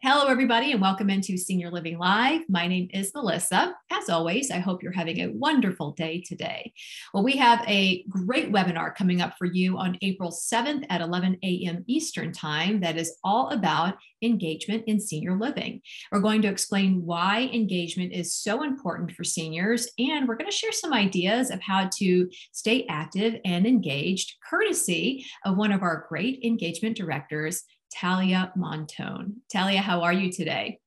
[0.00, 2.42] Hello, everybody, and welcome into Senior Living Live.
[2.48, 3.74] My name is Melissa.
[3.90, 6.72] As always, I hope you're having a wonderful day today.
[7.12, 11.38] Well, we have a great webinar coming up for you on April 7th at 11
[11.42, 11.82] a.m.
[11.88, 15.80] Eastern Time that is all about engagement in senior living.
[16.12, 20.56] We're going to explain why engagement is so important for seniors, and we're going to
[20.56, 26.06] share some ideas of how to stay active and engaged, courtesy of one of our
[26.08, 27.64] great engagement directors.
[27.94, 29.34] Talia Montone.
[29.52, 30.80] Talia, how are you today?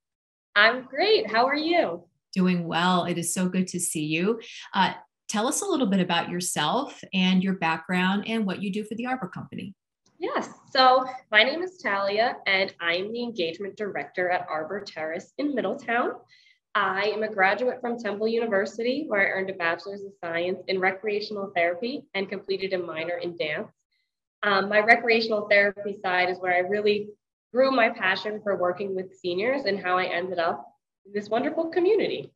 [0.54, 1.30] I'm great.
[1.30, 2.04] How are you?
[2.32, 3.04] Doing well.
[3.04, 4.40] It is so good to see you.
[4.74, 4.92] Uh,
[5.28, 8.94] tell us a little bit about yourself and your background and what you do for
[8.94, 9.74] the Arbor Company.
[10.18, 10.50] Yes.
[10.70, 16.12] So my name is Talia, and I'm the engagement director at Arbor Terrace in Middletown.
[16.74, 20.80] I am a graduate from Temple University, where I earned a bachelor's of science in
[20.80, 23.68] recreational therapy and completed a minor in dance.
[24.42, 27.08] Um, my recreational therapy side is where I really
[27.52, 30.66] grew my passion for working with seniors and how I ended up
[31.06, 32.32] in this wonderful community.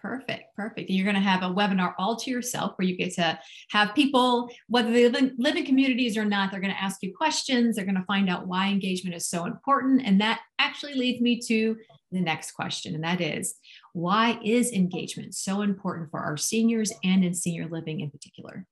[0.00, 0.90] Perfect, perfect.
[0.90, 3.38] You're going to have a webinar all to yourself where you get to
[3.70, 7.02] have people, whether they live in, live in communities or not, they're going to ask
[7.02, 7.74] you questions.
[7.74, 10.02] They're going to find out why engagement is so important.
[10.04, 11.76] And that actually leads me to
[12.12, 13.56] the next question, and that is
[13.92, 18.64] why is engagement so important for our seniors and in senior living in particular?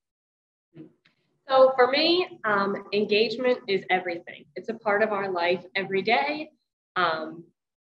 [1.48, 4.44] So for me, um, engagement is everything.
[4.56, 6.50] It's a part of our life every day.
[6.96, 7.44] Um,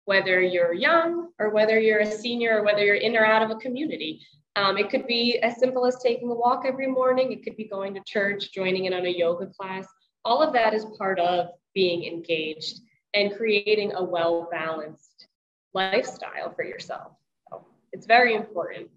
[0.06, 3.50] whether you're young or whether you're a senior or whether you're in or out of
[3.50, 4.22] a community.
[4.56, 7.32] Um, it could be as simple as taking a walk every morning.
[7.32, 9.88] It could be going to church, joining in on a yoga class.
[10.26, 12.82] All of that is part of being engaged
[13.14, 15.28] and creating a well balanced
[15.74, 17.14] lifestyle for yourself.
[17.50, 18.90] So it's very important.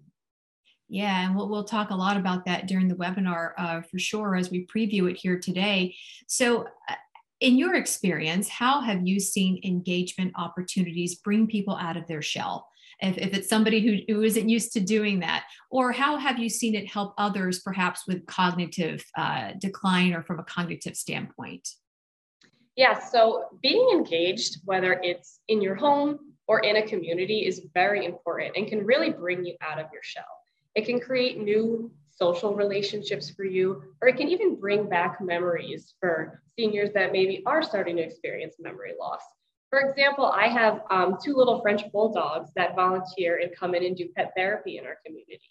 [0.87, 4.35] Yeah, and we'll, we'll talk a lot about that during the webinar uh, for sure
[4.35, 5.95] as we preview it here today.
[6.27, 6.95] So, uh,
[7.41, 12.67] in your experience, how have you seen engagement opportunities bring people out of their shell?
[13.01, 16.49] If, if it's somebody who, who isn't used to doing that, or how have you
[16.49, 21.67] seen it help others perhaps with cognitive uh, decline or from a cognitive standpoint?
[22.75, 28.05] Yeah, so being engaged, whether it's in your home or in a community, is very
[28.05, 30.23] important and can really bring you out of your shell.
[30.75, 35.93] It can create new social relationships for you, or it can even bring back memories
[35.99, 39.21] for seniors that maybe are starting to experience memory loss.
[39.69, 43.97] For example, I have um, two little French bulldogs that volunteer and come in and
[43.97, 45.41] do pet therapy in our community.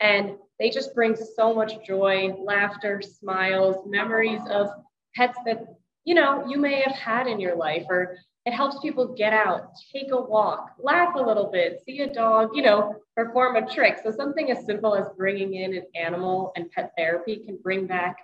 [0.00, 4.68] And they just bring so much joy, laughter, smiles, memories of
[5.14, 5.64] pets that
[6.04, 9.70] you know you may have had in your life or it helps people get out,
[9.92, 14.00] take a walk, laugh a little bit, see a dog, you know, perform a trick.
[14.02, 18.16] So something as simple as bringing in an animal and pet therapy can bring back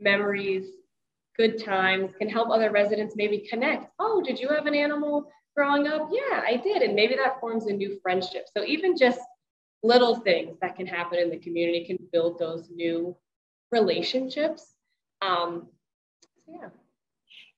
[0.00, 0.66] memories,
[1.36, 3.86] good times, can help other residents maybe connect.
[4.00, 6.08] Oh, did you have an animal growing up?
[6.10, 6.82] Yeah, I did.
[6.82, 8.46] And maybe that forms a new friendship.
[8.56, 9.20] So even just
[9.84, 13.16] little things that can happen in the community can build those new
[13.70, 14.74] relationships.
[15.20, 15.68] Um,
[16.20, 16.68] so yeah.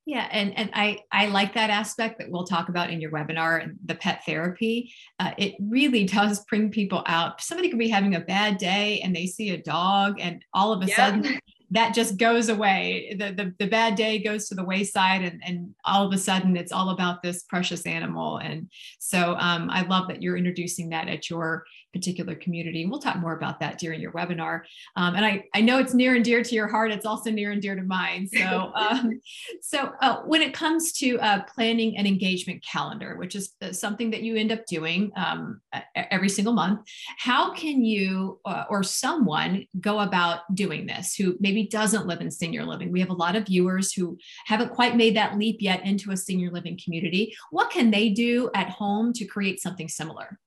[0.07, 3.75] Yeah, and and I I like that aspect that we'll talk about in your webinar,
[3.87, 4.93] the pet therapy.
[5.19, 7.41] Uh, it really does bring people out.
[7.41, 10.83] Somebody could be having a bad day and they see a dog, and all of
[10.83, 10.97] a yeah.
[10.97, 11.39] sudden
[11.71, 13.17] that just goes away.
[13.19, 16.55] The, the the bad day goes to the wayside, and and all of a sudden
[16.55, 18.37] it's all about this precious animal.
[18.37, 22.85] And so um, I love that you're introducing that at your particular community.
[22.85, 24.63] We'll talk more about that during your webinar.
[24.97, 26.91] Um, and I, I know it's near and dear to your heart.
[26.91, 28.29] It's also near and dear to mine.
[28.29, 29.21] So, um,
[29.63, 34.11] so uh, when it comes to uh, planning an engagement calendar, which is uh, something
[34.11, 35.61] that you end up doing um,
[35.95, 36.81] every single month,
[37.17, 42.31] how can you uh, or someone go about doing this who maybe doesn't live in
[42.31, 42.91] senior living?
[42.91, 46.17] We have a lot of viewers who haven't quite made that leap yet into a
[46.17, 47.37] senior living community.
[47.51, 50.41] What can they do at home to create something similar?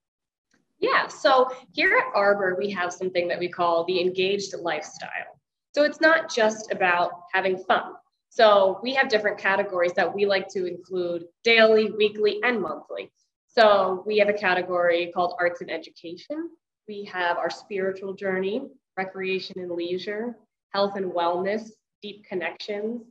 [0.80, 5.40] Yeah, so here at Arbor, we have something that we call the engaged lifestyle.
[5.74, 7.94] So it's not just about having fun.
[8.30, 13.12] So we have different categories that we like to include daily, weekly, and monthly.
[13.48, 16.52] So we have a category called arts and education.
[16.88, 18.62] We have our spiritual journey,
[18.96, 20.38] recreation and leisure,
[20.74, 21.70] health and wellness,
[22.02, 23.02] deep connections.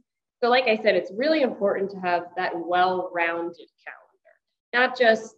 [0.43, 4.35] So, like I said, it's really important to have that well rounded calendar,
[4.73, 5.35] not just,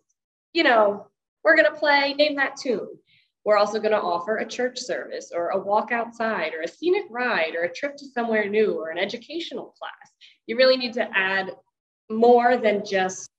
[0.53, 1.07] you know,
[1.49, 2.99] we're going to play Name That Tune.
[3.47, 7.05] We're also going to offer a church service or a walk outside or a scenic
[7.09, 10.13] ride or a trip to somewhere new or an educational class.
[10.47, 11.53] You really need to add
[12.11, 13.31] more than just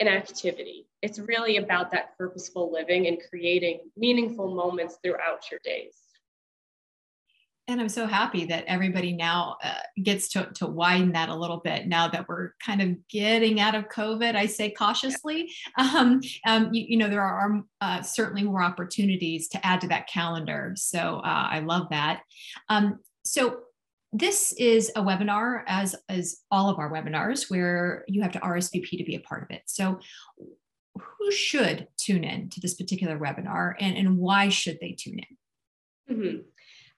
[0.00, 0.86] an activity.
[1.00, 5.96] It's really about that purposeful living and creating meaningful moments throughout your days.
[7.70, 11.58] And I'm so happy that everybody now uh, gets to, to widen that a little
[11.58, 14.34] bit now that we're kind of getting out of COVID.
[14.34, 15.52] I say cautiously.
[15.78, 20.08] Um, um, you, you, know, there are uh, certainly more opportunities to add to that
[20.08, 20.72] calendar.
[20.76, 22.22] So uh, I love that.
[22.68, 23.60] Um, so
[24.12, 28.98] this is a webinar, as as all of our webinars, where you have to RSVP
[28.98, 29.62] to be a part of it.
[29.66, 30.00] So
[30.98, 36.16] who should tune in to this particular webinar, and, and why should they tune in?
[36.16, 36.38] Mm-hmm.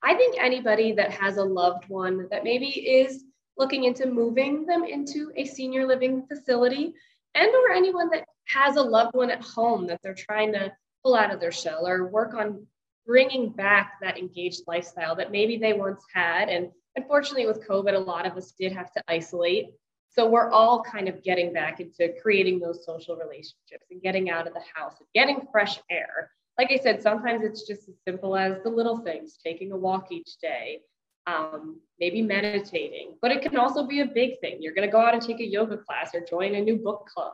[0.03, 3.25] I think anybody that has a loved one that maybe is
[3.57, 6.95] looking into moving them into a senior living facility
[7.35, 10.73] and or anyone that has a loved one at home that they're trying to
[11.03, 12.67] pull out of their shell or work on
[13.07, 16.49] bringing back that engaged lifestyle that maybe they once had.
[16.49, 19.67] And unfortunately with covid a lot of us did have to isolate.
[20.11, 24.47] So we're all kind of getting back into creating those social relationships and getting out
[24.47, 28.37] of the house and getting fresh air like I said, sometimes it's just as simple
[28.37, 30.81] as the little things, taking a walk each day,
[31.27, 34.59] um, maybe meditating, but it can also be a big thing.
[34.61, 37.09] You're going to go out and take a yoga class or join a new book
[37.13, 37.33] club.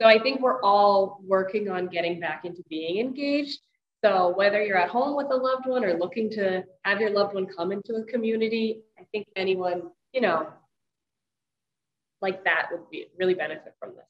[0.00, 3.60] So I think we're all working on getting back into being engaged.
[4.04, 7.34] So whether you're at home with a loved one or looking to have your loved
[7.34, 10.48] one come into a community, I think anyone, you know,
[12.20, 14.04] like that would be really benefit from this.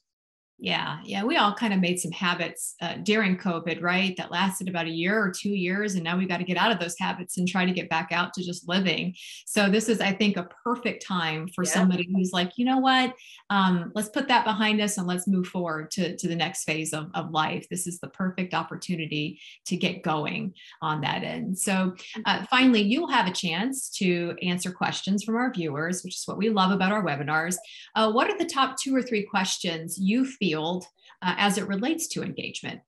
[0.58, 4.16] Yeah, yeah, we all kind of made some habits uh, during COVID, right?
[4.16, 6.70] That lasted about a year or two years, and now we've got to get out
[6.70, 9.16] of those habits and try to get back out to just living.
[9.46, 11.70] So this is, I think, a perfect time for yeah.
[11.70, 13.14] somebody who's like, you know what,
[13.50, 16.94] um, let's put that behind us and let's move forward to to the next phase
[16.94, 17.66] of, of life.
[17.68, 21.58] This is the perfect opportunity to get going on that end.
[21.58, 21.96] So
[22.26, 26.38] uh, finally, you'll have a chance to answer questions from our viewers, which is what
[26.38, 27.56] we love about our webinars.
[27.96, 30.84] Uh, what are the top two or three questions you feel field
[31.22, 32.80] uh, as it relates to engagement?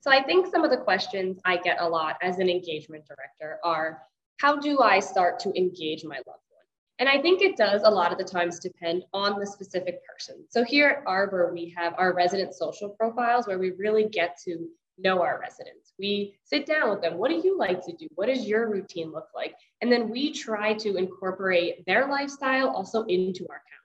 [0.00, 3.58] So I think some of the questions I get a lot as an engagement director
[3.64, 4.02] are,
[4.38, 6.66] how do I start to engage my loved one?
[7.00, 10.36] And I think it does a lot of the times depend on the specific person.
[10.48, 14.68] So here at Arbor, we have our resident social profiles where we really get to
[14.96, 15.92] know our residents.
[15.98, 17.18] We sit down with them.
[17.18, 18.06] What do you like to do?
[18.14, 19.54] What does your routine look like?
[19.82, 23.79] And then we try to incorporate their lifestyle also into our calendar.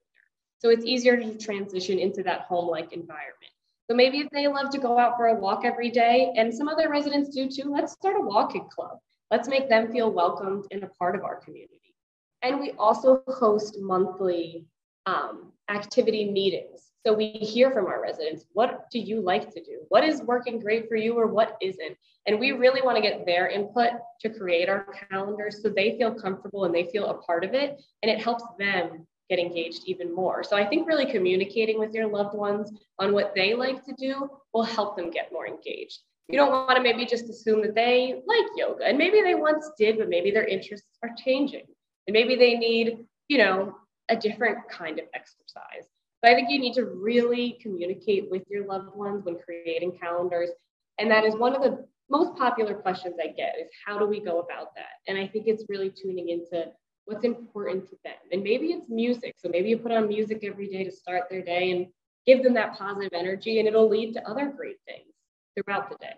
[0.65, 3.51] So it's easier to transition into that home-like environment.
[3.88, 6.67] So maybe if they love to go out for a walk every day, and some
[6.67, 8.97] other residents do too, let's start a walking club.
[9.29, 11.94] Let's make them feel welcomed and a part of our community.
[12.41, 14.65] And we also host monthly
[15.06, 16.89] um, activity meetings.
[17.06, 19.81] So we hear from our residents, what do you like to do?
[19.89, 21.95] What is working great for you or what isn't?
[22.25, 23.91] And we really want to get their input
[24.21, 27.79] to create our calendar so they feel comfortable and they feel a part of it.
[28.01, 30.44] And it helps them get engaged even more.
[30.44, 34.30] So I think really communicating with your loved ones on what they like to do
[34.54, 36.00] will help them get more engaged.
[36.27, 39.69] You don't want to maybe just assume that they like yoga and maybe they once
[39.77, 41.66] did, but maybe their interests are changing
[42.07, 43.75] and maybe they need, you know,
[44.10, 45.88] a different kind of exercise.
[46.22, 50.50] But I think you need to really communicate with your loved ones when creating calendars.
[50.98, 54.19] And that is one of the most popular questions I get is how do we
[54.19, 55.01] go about that?
[55.07, 56.68] And I think it's really tuning into
[57.05, 58.13] what's important to them.
[58.31, 59.35] And maybe it's music.
[59.37, 61.87] So maybe you put on music every day to start their day and
[62.25, 65.13] give them that positive energy, and it'll lead to other great things
[65.55, 66.15] throughout the day.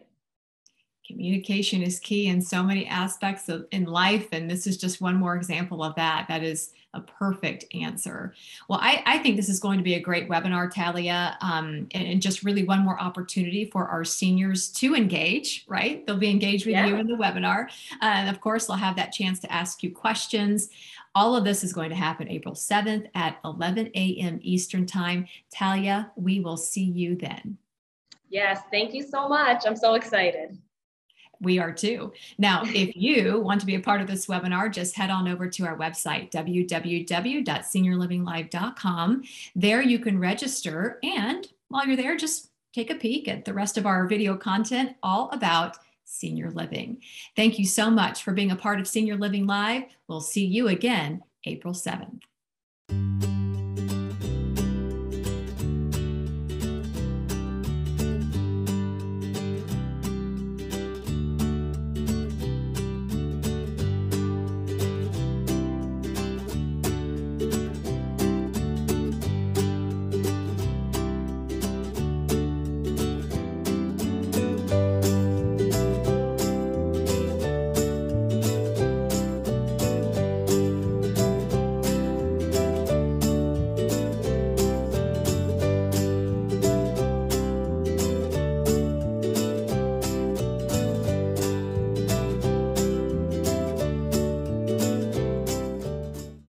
[1.07, 5.15] Communication is key in so many aspects of in life, and this is just one
[5.15, 6.25] more example of that.
[6.27, 8.33] That is a perfect answer.
[8.67, 12.07] Well, I, I think this is going to be a great webinar, Talia, um, and,
[12.07, 16.05] and, just really one more opportunity for our seniors to engage, right?
[16.05, 16.87] They'll be engaged with yeah.
[16.87, 17.67] you in the webinar.
[18.01, 20.69] Uh, and of course, they'll have that chance to ask you questions.
[21.15, 24.39] All of this is going to happen April 7th at 11 a.m.
[24.41, 25.25] Eastern Time.
[25.53, 27.57] Talia, we will see you then.
[28.29, 29.63] Yes, thank you so much.
[29.65, 30.57] I'm so excited
[31.41, 32.11] we are too.
[32.37, 35.49] Now, if you want to be a part of this webinar, just head on over
[35.49, 39.23] to our website, www.seniorlivinglive.com.
[39.55, 40.99] There you can register.
[41.03, 44.95] And while you're there, just take a peek at the rest of our video content
[45.03, 47.01] all about senior living.
[47.35, 49.83] Thank you so much for being a part of Senior Living Live.
[50.07, 52.21] We'll see you again April 7th.